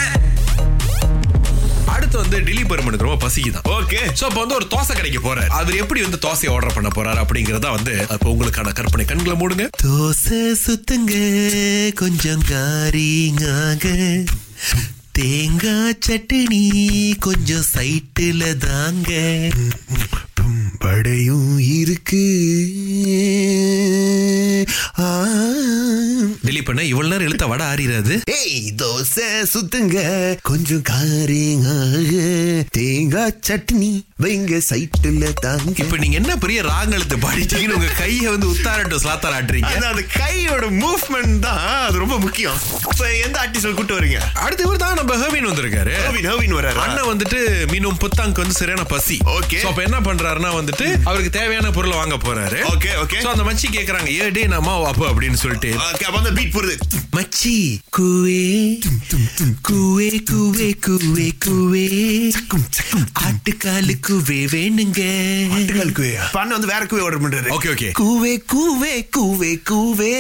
அடுத்து 1.86 2.18
வந்து 2.18 2.40
டிலீட் 2.40 2.68
பெருமனுக்கு 2.68 3.06
ரொம்ப 3.06 3.28
பசிக்குதான். 3.28 3.68
ஓகே. 3.70 3.98
சோ 4.22 4.24
அப்ப 4.24 4.40
வந்து 4.40 4.56
ஒரு 4.56 4.66
தோசை 4.70 4.94
கடைக்கு 4.94 5.20
போறாரு. 5.20 5.48
அவர் 5.48 5.76
எப்படி 5.76 6.02
வந்து 6.02 6.18
தோசையை 6.22 6.54
ஆர்டர் 6.54 6.74
பண்ண 6.74 6.90
போறாரு 6.96 7.24
அப்படிங்கறத 7.24 7.70
வந்து 7.72 8.06
அப்ப 8.10 8.30
உங்களுக்கான 8.30 8.74
கற்பனை 8.74 9.06
கண்களை 9.06 9.40
மூடுங்க. 9.40 9.68
தோசை 9.84 10.56
சுத்துங்க 10.66 11.94
கொஞ்சம் 11.94 12.44
காரிங்காக 12.50 14.26
தேங்காய் 15.12 15.98
சட்னி 16.08 17.18
கொஞ்சம் 17.20 17.66
சைட்டுல 17.74 18.58
தாங்க. 18.58 19.50
படையும் 20.80 21.60
இருக்கு. 21.60 22.49
பண்ண 26.70 26.84
இவ்வளவு 26.92 27.12
நேரம் 27.12 27.28
இழுத்த 27.28 27.46
வட 27.52 27.64
ஆறிடாது 27.72 28.16
ஏய் 28.38 28.58
தோசை 28.82 29.28
சுத்துங்க. 29.54 29.98
கொஞ்சம் 30.50 30.84
காரிங்காக 30.90 32.12
தேங்காய் 32.78 33.38
சட்னி 33.48 33.92
வைங்க 34.24 34.56
சைட்டுல 34.70 35.26
தாங்க. 35.46 35.74
இப்ப 35.84 35.98
நீங்க 36.02 36.18
என்ன 36.22 36.34
பெரிய 36.44 36.60
ராங்கெழுத்து 36.72 37.18
பாடிட்டீங்கன்னு 37.26 37.78
உங்க 37.80 37.92
கையை 38.02 38.28
வந்து 38.34 38.48
உத்தாரட்டும் 38.54 39.02
ஸ்லாத்தார் 39.04 39.36
ஆட்டுறீங்க? 39.38 39.72
அந்த 39.92 40.04
கையோட 40.18 40.66
மூவ்மெண்ட் 40.84 41.40
தான். 41.46 41.62
அது 41.88 41.98
ரொம்ப 42.04 42.18
முக்கியம். 42.26 42.60
இப்ப 42.92 43.10
எந்த 43.26 43.36
ஆர்டிஸ்ட் 43.44 43.78
கூட்டு 43.80 43.98
வரீங்க? 44.00 44.20
அடுத்து 44.46 44.66
இவர் 44.68 44.82
தான் 44.84 44.98
நம்ம 45.02 45.16
ஹர்வின் 45.24 45.50
வந்திருக்காரு. 45.52 45.94
ஹர்வின் 46.06 46.30
ஹர்வின் 46.32 46.56
வராரு 46.60 46.80
அண்ணன் 46.86 47.10
வந்துட்டு 47.12 47.40
மீனும் 47.74 48.00
புத்தாங்கு 48.04 48.44
வந்து 48.44 48.60
சரியான 48.62 48.84
பசி. 48.84 49.18
Okay. 49.38 49.62
So, 49.64 49.70
அப்ப 49.72 49.84
என்ன 49.90 50.00
பண்றாருன்னா 50.00 50.52
வந்துட்டு 50.60 50.88
அவருக்கு 51.04 51.34
தேவையான 51.40 51.72
பொருளை 51.78 51.98
வாங்க 51.98 52.18
போறாரு. 52.28 52.60
Okay, 52.74 52.94
okay. 53.04 53.22
So, 53.22 53.32
அந்த 53.36 53.46
மச்சி 53.50 53.68
கேக்குறாங்க 53.78 54.10
ஏ 54.20 54.30
டே 54.30 54.46
நம்ம 54.56 54.88
அப்ப 54.92 55.06
அப்படின்னு 55.12 55.40
சொல்லிட்டு. 55.44 55.72
ஓகே 55.90 56.06
அப்ப 56.10 56.18
அந்த 56.18 56.32
பீட் 56.32 56.56
போடுது 56.60 56.76
மச்சி 57.16 57.54
குவே 57.98 58.44
குவே 59.68 60.08
குவே 60.30 60.68
குவே 60.86 61.28
குவே. 61.46 61.86
ஆட்டுக்காலு 63.26 63.94
குவே 64.08 64.40
வேணுங்க. 64.54 65.00
பண்ண 66.32 66.58
வந்து 66.58 66.70
வேற 66.72 66.86
குவே 66.86 67.04
ஆர்டர் 67.04 67.24
பண்றாரு. 67.24 67.50
Okay 67.58 67.70
okay. 67.74 67.90
குவே 68.00 68.34
குவே 68.54 68.94
குவே 69.18 69.52
குவே. 69.70 70.14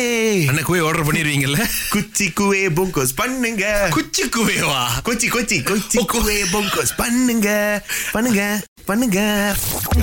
அண்ணன் 0.47 0.65
குவே 0.65 0.79
ஆர்டர் 0.85 1.07
பண்ணிருவீங்கல்ல 1.09 1.65
குச்சி 1.89 2.27
குவே 2.39 2.63
பொங்கோஸ் 2.79 3.15
பண்ணுங்க. 3.15 3.87
குச்சி 3.91 4.23
குவேவா? 4.23 4.81
கொச்சி 5.05 5.29
கொச்சி 5.35 5.59
கொச்சி 5.71 5.99
குவே 6.13 6.37
பொங்கோஸ் 6.53 6.95
பண்ணுங்க. 6.97 7.49
பண்ணுங்க 8.11 8.61
பண்ணுங்க. 8.85 9.19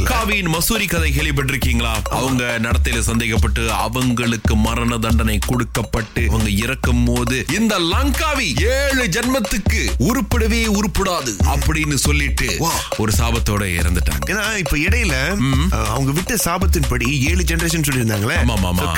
காவியின் 0.04 0.50
மசூரி 0.54 0.86
கதை 0.88 1.10
கேள்விப்பட்டிருக்கீங்களா? 1.12 1.92
அவங்க 2.18 2.42
நடத்தையில 2.64 3.00
சந்தேகப்பட்டு 3.08 3.72
அவங்களுக்கு 3.72 4.54
மரண 4.56 4.98
தண்டனை 4.98 5.38
கொடுக்கப்பட்டு 5.46 6.22
அவங்க 6.28 6.50
இறக்கும் 6.64 7.04
போது 7.04 7.36
இந்த 7.58 7.78
லங்காவி 7.92 8.48
ஏழு 8.76 9.04
ஜன்மத்துக்கு 9.16 9.80
உருப்படவே 10.08 10.60
உருப்படாது 10.78 11.32
அப்படின்னு 11.52 11.94
சொல்லிட்டு 12.06 12.48
ஒரு 12.96 13.12
சாபத்தோட 13.18 13.62
இறந்துட்டாங்க. 13.80 14.24
ஏன்னா 14.32 14.44
இப்ப 14.62 14.76
இடையில 14.78 15.14
அவங்க 15.92 16.10
விட்ட 16.18 16.34
சாபத்தின்படி 16.44 17.08
ஏழு 17.30 17.42
ஜெனரேஷன் 17.42 17.86
சொல்லியிருந்தாங்களே. 17.88 18.38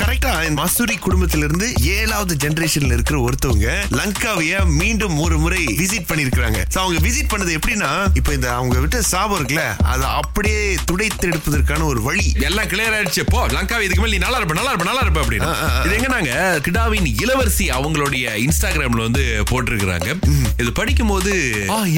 கரெக்டா 0.02 0.32
மசூரி 0.60 0.96
குடும்பத்தில 1.06 1.46
இருந்து 1.48 1.68
ஏழாவது 1.96 2.34
ஜெனரேஷன்ல 2.44 2.92
இருக்கிற 2.98 3.18
ஒருத்தவங்க 3.20 3.68
லங்காவிய 4.00 4.64
மீண்டும் 4.80 5.18
ஒரு 5.18 5.38
முறை 5.38 5.62
விசிட் 5.82 6.08
பண்ணிருக்காங்க 6.10 6.60
அவங்க 6.82 6.98
விசிட் 7.08 7.32
பண்ணது 7.32 7.56
எப்படின்னா 7.58 7.90
இப்ப 8.14 8.32
இந்த 8.32 8.54
அவங்க 8.54 8.78
விட்ட 8.78 9.02
சாபம் 9.12 9.38
இருக்குல்ல 9.38 9.64
அதை 9.92 10.06
அப்படியே 10.20 10.60
துடைத்து 10.88 11.26
எடுப்பதற்கான 11.30 11.86
ஒரு 11.92 12.00
வழி. 12.08 12.26
எல்லாம் 12.48 12.68
கிளியர் 12.72 12.94
ஆயிடுச்சு. 12.96 13.22
போ 13.32 13.40
லங்காவி 13.56 13.84
இதுக்கு 13.86 14.02
மேல 14.02 14.14
நீ 14.16 14.20
நல்லா 14.24 14.38
இருப்ப 14.40 14.56
நல்லா 14.58 14.72
இருப்ப 14.72 14.86
நல்லா 14.90 15.02
இருப்ப 15.06 15.20
அப்படின்னு. 15.22 15.48
இது 15.86 15.94
எங்க 15.98 16.08
நாங்க 16.14 16.32
கிடாவின் 16.66 17.08
இளவரசி 17.24 17.66
அவங்களுடைய 17.78 18.34
இன்ஸ்டாகிராம்ல 18.46 19.06
வந்து 19.08 19.24
போட்டிருக்கிறாங்க. 19.50 20.08
இது 20.62 20.70
படிக்கும் 20.80 21.12
போது 21.12 21.32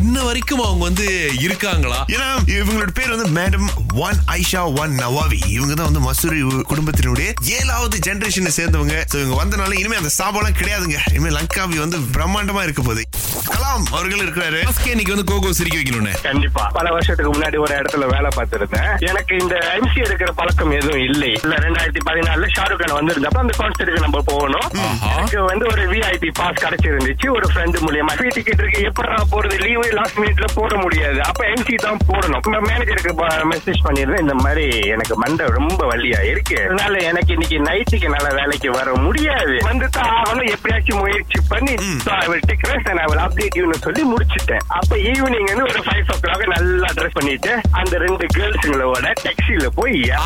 இன்ன 0.01 0.17
வரைக்கும் 0.29 0.65
அவங்க 0.69 0.85
வந்து 0.89 1.07
இருக்காங்களா? 1.47 2.01
ஏன்னா 2.15 2.29
இவங்களோட 2.59 2.93
பேர் 2.99 3.15
வந்து 3.15 3.29
madam 3.39 3.69
Wan 4.07 4.21
Aisha 4.39 4.63
Wan 4.83 4.95
Nawawi. 5.03 5.41
இவங்க 5.57 5.75
தான் 5.81 5.91
வந்து 5.91 6.05
மசூரி 6.09 6.41
குடும்பத்தினுடைய 6.73 7.29
ஏழாவது 7.59 7.99
ஜெனரேஷனை 8.09 8.53
சேர்ந்தவங்க. 8.59 8.97
இவங்க 9.19 9.37
வந்தனால 9.43 9.79
இனிமே 9.81 10.01
அந்த 10.03 10.13
சாபம்லாம் 10.19 10.59
கிடையாதுங்க. 10.61 10.99
இனிமே 11.15 11.33
லங்காவி 11.39 11.79
வந்து 11.85 12.01
பிரம்மாண்டமா 12.17 12.65
இருக்க 12.69 12.83
போகுது. 12.89 13.05
கலாம் 13.71 13.91
அவர்கள் 13.97 14.23
இருக்கிறாரு. 14.25 14.61
இன்னைக்கு 14.93 15.13
வந்து 15.15 15.27
கோகோ 15.31 15.51
சிரிக்க 15.59 15.77
வைக்கணும்னு. 15.79 16.13
கண்டிப்பா. 16.23 16.63
பல 16.77 16.87
வருஷத்துக்கு 16.95 17.33
முன்னாடி 17.33 17.59
ஒரு 17.65 17.73
இடத்துல 17.81 18.05
வேலை 18.15 18.31
பார்த்திருந்தேன். 18.37 18.91
எனக்கு 19.11 19.35
இந்த 19.43 19.55
எம்சி 19.77 19.99
எடுக்கிற 20.07 20.31
பழக்கம் 20.41 20.73
எதுவும் 20.79 21.03
இல்லை. 21.09 21.31
இல்ல 21.43 21.55
ரெண்டாயிரத்தி 21.65 22.01
பதினாலுல 22.09 22.49
ஷாருக் 22.57 22.81
கான் 22.81 22.97
வந்திருந்தப்ப 22.99 23.41
அந்த 23.45 23.55
கான்சர்ட்டுக்கு 23.61 24.05
நம்ம 24.07 24.21
போகணும். 24.31 24.67
எனக்கு 25.13 25.41
வந்து 25.51 25.67
ஒரு 25.73 25.83
விஐபி 25.93 26.31
பாஸ் 26.41 26.63
கிடைச்சிருந்துச்சு. 26.65 27.29
ஒரு 27.37 27.47
ஃப்ரெண்டு 27.53 27.79
மூலியமா. 27.87 28.15
ஃப்ரீ 28.19 28.29
டிக்கெட் 28.37 28.63
இருக்கு. 28.65 28.81
எப்படா 28.91 29.19
போறது? 29.35 29.59
லீவு 29.67 29.87
லாஸ்ட் 29.99 30.19
மினிட்ல 30.23 30.49
போட 30.59 30.73
முடியாது. 30.85 31.21
அப்ப 31.31 31.41
எம்சி 31.55 31.79
தான் 31.87 32.01
போடணும். 32.11 32.59
மேனேஜருக்கு 32.71 33.09
மெசேஜ் 33.53 33.81
பண்ணிருந்தேன் 33.87 34.25
இந்த 34.27 34.37
மாதிரி 34.45 34.67
எனக்கு 34.95 35.15
மண்டை 35.23 35.47
ரொம்ப 35.59 35.81
வலியா 35.93 36.21
இருக்கு. 36.33 36.59
அதனால 36.65 36.95
எனக்கு 37.11 37.33
இன்னைக்கு 37.37 37.59
நைட்டுக்கு 37.69 38.09
நல்ல 38.17 38.29
வேலைக்கு 38.41 38.71
வர 38.79 38.89
முடியாது. 39.07 39.57
வந்து 39.69 39.89
தான் 39.99 40.13
ஆகணும். 40.19 40.51
எப்படியாச்சும் 40.57 41.03
முயற்சி 41.05 41.39
பண்ணி 41.53 41.77
and 42.91 43.01
I 43.01 43.07
will 43.11 43.21
ன்னு 43.65 43.85
சொல்லி 43.87 44.03
முடிச்சிட்டேன். 44.13 44.65
அப்ப 44.79 44.93
ஈவினிங் 45.11 45.49
வந்து 45.51 45.67
ஒரு 45.71 45.83
ஃபைவ் 45.87 46.11
ஓ 46.15 46.17
கிளாக் 46.25 46.45
நல்லா 46.55 46.89
ட்ரெஸ் 46.99 47.17
பண்ணிட்டு 47.19 47.53
அந்த 47.81 47.95
ரெண்டு 48.05 48.27
கேர்ள்ஸுங்களோட 48.37 49.07
டாக்ஸில 49.25 49.69
போய் 49.79 50.01
ஆ 50.21 50.25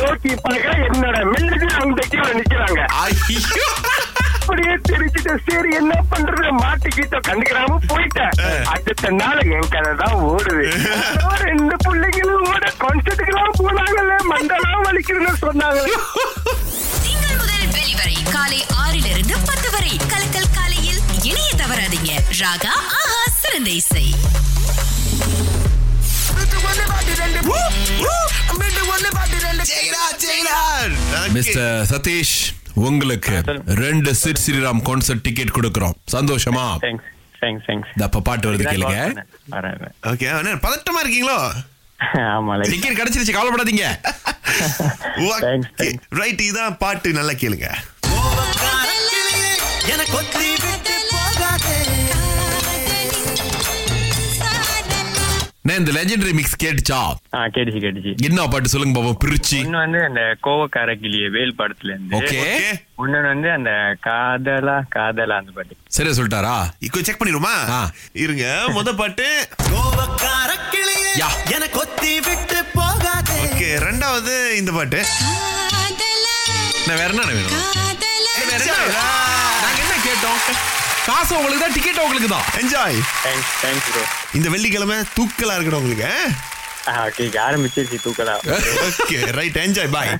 நோக்கி 0.00 0.32
பார்க்க 0.44 0.86
என்னோட 0.88 1.16
மில்லுக்கு 1.32 1.68
அந்த 1.82 2.00
கீழே 2.12 2.32
நிக்கிறாங்க. 2.40 2.80
அப்படியே 4.40 4.74
தெரிஞ்சுட்டு 4.88 5.32
சரி 5.46 5.70
என்ன 5.78 5.94
பண்றது? 6.10 6.50
மாட்டிக்கிட்ட 6.62 7.16
கண்டுக்கிறாம 7.28 7.78
போயிட்டேன். 7.90 8.34
அடுத்த 8.74 9.10
நாள் 9.20 9.40
என் 9.56 9.72
கதை 9.74 9.92
தான் 10.02 10.16
ஓடுது. 10.28 10.66
ரெண்டு 11.46 11.76
பிள்ளைங்களும் 11.84 12.46
ஓட 12.52 12.66
கான்சர்ட்டுக்கு 12.82 13.32
எல்லாம் 13.34 13.56
போனாங்கல்ல 13.60 14.16
மண்டலம் 14.32 14.84
வலிக்குதுன்னு 14.86 15.34
வெளிவரை 17.76 18.16
காலை 18.34 18.60
ஆறிலிருந்து 18.82 19.34
பத்து 19.48 19.68
வரை. 19.74 19.92
கலக்கல் 20.12 20.52
இணைய 21.28 21.50
தவறாதீங்க. 21.60 22.12
ராகா 22.40 22.72
ஆஹா 22.98 23.22
சிறந்த 23.42 23.70
இசை. 23.80 24.06
மிஸ்டர் 31.36 31.86
சதீஷ் 31.90 32.36
உங்களுக்கு 32.88 33.34
ரெண்டு 33.82 34.10
சிட் 34.22 34.40
ஸ்ரீராம் 34.44 34.82
கான்சர்ட் 34.88 35.22
டிக்கெட் 35.26 35.54
கொடுக்கறோம். 35.56 35.94
சந்தோஷமா? 36.16 36.66
தேங்க்ஸ் 36.84 37.08
தேங்க்ஸ் 37.42 37.66
தேங்க்ஸ் 37.68 37.90
இந்த 37.94 38.04
அப்ப 38.08 38.22
பாட்டு 38.28 38.48
வருது 38.48 38.66
கேளுங்க. 38.72 38.98
ஓகே 40.12 40.28
பதட்டமா 40.66 41.02
இருக்கீங்களோ? 41.04 41.38
டிக்கெட் 42.72 42.98
கிடைச்சிருச்சு 43.00 43.36
கவலைப்படாதீங்க. 43.38 43.86
Thanks, 45.46 45.68
thanks. 45.80 46.02
ரைட் 46.20 46.42
இதான் 46.48 46.78
பாட்டு 46.84 47.18
நல்லா 47.20 47.36
கேளுங்க. 47.42 47.68
நான் 49.98 50.12
இந்த 55.80 55.92
லெஜெண்டரி 55.96 56.32
மிக்ஸ் 56.38 56.58
கேட்டுச்சா? 56.64 56.98
ஆ 57.36 57.40
கேட்டுச்சு 57.54 57.80
கேட்டுச்சு. 57.84 58.12
என்ன 58.28 58.46
பாட்டு 58.52 58.72
சொல்லுங்க 58.72 58.94
பாப்போம் 58.98 59.20
பிரிச்சு. 59.24 59.58
ஒண்ணு 59.64 59.78
வந்து 59.84 60.00
அந்த 60.08 60.22
கோவக்கார 60.46 60.94
கிளிய 61.02 61.28
வேல் 61.36 61.54
படத்துல 61.58 61.92
இருந்து 61.94 62.16
ஓகே. 62.18 62.38
ஓகே. 62.44 62.68
இன்னொன்னு 63.04 63.30
வந்து 63.34 63.48
அந்த 63.56 63.70
காதலா 64.06 64.76
காதலா 64.96 65.36
அந்த 65.42 65.52
பாட்டு. 65.56 65.74
சரியா 65.96 66.14
சொல்லிட்டாரா? 66.18 66.54
இப்போ 66.86 67.02
செக் 67.08 67.20
பண்ணிடுமா. 67.22 67.54
இருங்க 68.24 68.46
முத 68.78 68.94
பாட்டு. 69.02 69.26
யா. 71.22 71.28
ஓகே 73.46 73.68
ரெண்டாவது 73.86 74.34
இந்த 74.60 74.72
பாட்டு. 74.78 75.00
நான் 76.88 76.98
வேற 77.00 77.10
என்ன 77.12 77.22
வேணும்? 77.28 77.54
வேற 78.50 78.62
என்ன 78.64 78.76
வேணும்? 78.80 79.06
நாங்க 79.62 79.80
என்ன 79.84 79.96
கேட்டோம்? 80.08 80.40
காசு 81.06 81.32
உங்களுக்கு 81.36 81.62
தான் 81.62 81.76
டிக்கெட் 81.76 82.02
உங்களுக்கு 82.04 82.28
தான். 82.30 82.46
என்ஜாய் 82.60 82.98
தேங்க்ஸ் 83.24 83.52
தேங்க்ஸ் 83.62 83.88
ப்ரோ 83.88 84.02
இந்த 84.38 84.48
வெள்ளிக்கிழமை 84.54 84.98
தூக்கலா 85.16 85.56
இருக்கணும் 85.56 85.82
உங்களுக்கு? 85.82 86.10
ஓகே 87.00 87.24
ஆரம்பிச்சிருச்சு 87.44 87.98
okay 88.88 89.16
right 89.36 89.56
enjoy 89.62 89.90
bye 89.94 90.10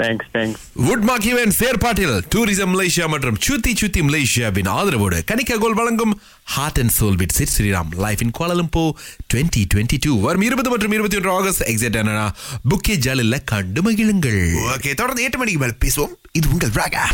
thanks 0.00 0.28
thanks 0.34 0.62
Woodmark 0.86 1.26
event 1.30 1.56
செயற்பாட்டில் 1.58 2.14
டூரிசம் 2.32 2.72
மலேசியா 2.72 3.06
மற்றும் 3.12 3.38
சுத்தி 3.46 3.72
சுத்தி 3.80 4.00
மலேசியாவின் 4.06 4.70
ஆதரவோடு 4.74 5.18
கனிக்கா 5.30 5.56
கோல் 5.62 5.78
வழங்கும் 5.80 6.14
heart 6.54 6.80
and 6.82 6.94
soul 6.98 7.18
with 7.22 7.34
Sid 7.38 7.54
Sriram 7.54 7.92
life 8.04 8.24
in 8.26 8.34
Kuala Lumpur 8.38 8.84
twenty 9.30 9.62
twenty 9.72 9.98
two 10.06 10.14
வரும் 10.26 10.46
இருபது 10.48 10.72
மற்றும் 10.72 10.94
இருபத்தி 10.96 11.18
ஒன்று 11.20 11.32
ஆகஸ்ட் 11.38 11.64
எக்ஸைட் 11.68 11.98
என்னன்னா 12.02 12.26
புக்கே 12.70 12.96
ஜாலில் 13.06 13.40
கண்டு 13.52 13.82
மகிழுங்கள் 13.86 14.40
ஓகே 14.70 14.92
தொடர்ந்து 14.94 15.26
எட்டு 15.26 15.40
மணிக்கு 15.42 15.62
மேல 15.64 15.76
பேசுவோம். 15.84 16.14
இது 16.32 16.46
உங்கள் 16.48 16.74
ராகா 16.80 17.04